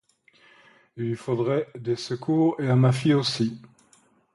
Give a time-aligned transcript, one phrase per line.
[0.97, 3.61] Il lui faudrait des secours, et à ma fille aussi!